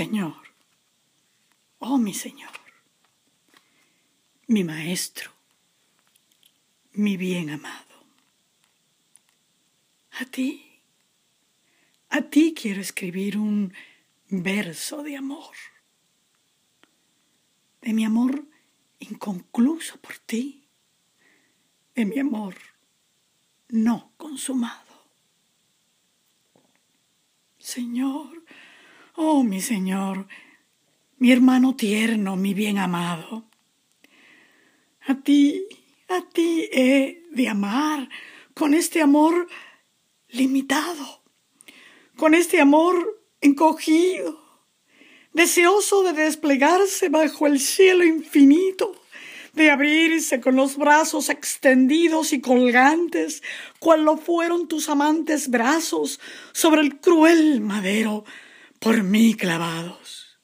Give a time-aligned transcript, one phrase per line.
[0.00, 0.42] Señor,
[1.78, 2.58] oh mi Señor,
[4.48, 5.30] mi Maestro,
[6.94, 7.96] mi bien amado.
[10.20, 10.80] A ti,
[12.08, 13.72] a ti quiero escribir un
[14.30, 15.54] verso de amor,
[17.80, 18.48] de mi amor
[18.98, 20.66] inconcluso por ti,
[21.94, 22.56] de mi amor
[23.68, 24.96] no consumado.
[27.58, 28.44] Señor,
[29.16, 30.26] oh mi Señor,
[31.18, 33.44] mi hermano tierno, mi bien amado,
[35.06, 35.66] a ti,
[36.08, 38.08] a ti he de amar
[38.54, 39.48] con este amor
[40.28, 41.22] limitado,
[42.16, 44.40] con este amor encogido,
[45.32, 48.94] deseoso de desplegarse bajo el cielo infinito,
[49.52, 53.42] de abrirse con los brazos extendidos y colgantes,
[53.78, 56.18] cual lo fueron tus amantes brazos
[56.52, 58.24] sobre el cruel madero
[58.78, 60.38] por mí clavados.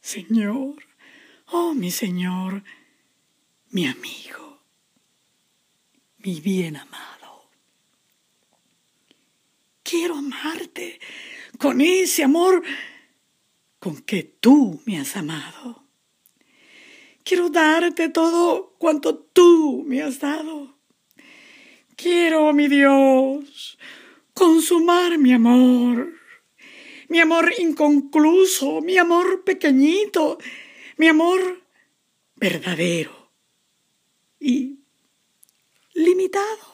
[0.00, 0.84] Señor,
[1.46, 2.62] oh mi Señor,
[3.70, 4.62] mi amigo,
[6.18, 7.50] mi bien amado.
[9.82, 11.00] Quiero amarte
[11.58, 12.62] con ese amor
[13.78, 15.84] con que tú me has amado.
[17.24, 20.76] Quiero darte todo cuanto tú me has dado.
[21.96, 23.78] Quiero, mi Dios,
[24.34, 26.12] consumar mi amor,
[27.08, 30.38] mi amor inconcluso, mi amor pequeñito,
[30.96, 31.62] mi amor
[32.36, 33.30] verdadero
[34.40, 34.78] y
[35.94, 36.72] limitado.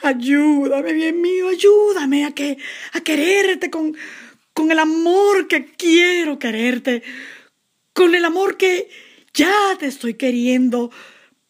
[0.00, 2.56] Ayúdame, bien mío, ayúdame a, que,
[2.92, 3.96] a quererte con,
[4.52, 7.02] con el amor que quiero quererte,
[7.92, 8.88] con el amor que
[9.34, 10.90] ya te estoy queriendo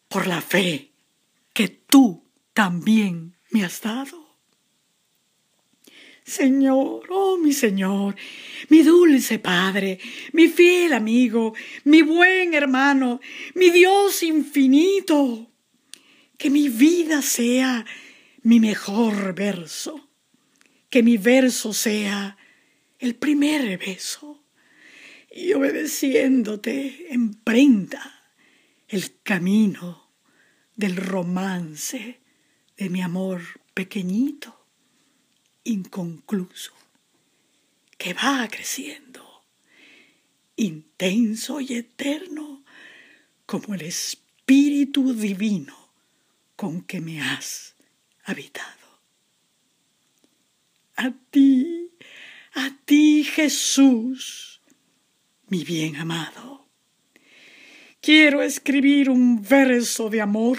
[0.07, 0.91] por la fe
[1.53, 2.23] que tú
[2.53, 4.28] también me has dado.
[6.29, 8.15] Señor, oh mi Señor,
[8.69, 9.99] mi dulce Padre,
[10.33, 13.19] mi fiel amigo, mi buen hermano,
[13.55, 15.51] mi Dios infinito,
[16.37, 17.83] que mi vida sea
[18.43, 20.11] mi mejor verso,
[20.91, 22.37] que mi verso sea
[22.99, 24.45] el primer beso,
[25.31, 28.35] y obedeciéndote emprenda
[28.87, 30.11] el camino
[30.75, 32.21] del romance
[32.77, 33.41] de mi amor
[33.73, 34.58] pequeñito
[35.69, 36.73] inconcluso,
[37.97, 39.43] que va creciendo,
[40.55, 42.63] intenso y eterno,
[43.45, 45.77] como el Espíritu Divino
[46.55, 47.75] con que me has
[48.23, 48.67] habitado.
[50.95, 51.91] A ti,
[52.53, 54.61] a ti Jesús,
[55.47, 56.67] mi bien amado,
[58.01, 60.57] quiero escribir un verso de amor,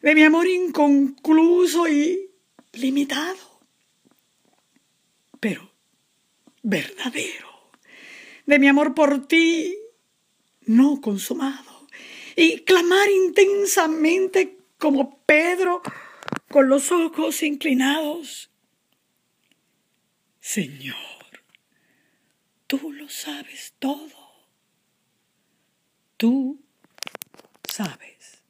[0.00, 2.30] de mi amor inconcluso y
[2.72, 3.49] limitado
[5.40, 5.72] pero
[6.62, 7.72] verdadero,
[8.46, 9.76] de mi amor por ti
[10.66, 11.88] no consumado,
[12.36, 15.82] y clamar intensamente como Pedro
[16.48, 18.50] con los ojos inclinados.
[20.40, 20.96] Señor,
[22.66, 24.20] tú lo sabes todo.
[26.16, 26.60] Tú
[27.68, 28.42] sabes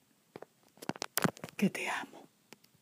[1.57, 2.20] que te amo.